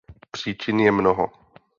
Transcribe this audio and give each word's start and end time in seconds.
Příčin 0.31 0.79
je 0.79 0.91
mnoho. 0.91 1.31